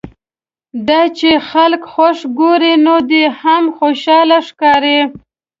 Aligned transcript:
دا 0.87 1.01
چې 1.17 1.29
خلک 1.49 1.81
خوښ 1.93 2.17
ګوري 2.39 2.73
نو 2.85 2.95
دی 3.09 3.23
هم 3.41 3.63
خوشاله 3.77 4.37
ښکاري. 4.47 4.99